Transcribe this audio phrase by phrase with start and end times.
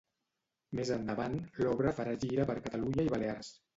[0.79, 3.53] Més endavant, l'obra farà gira per Catalunya i Balears.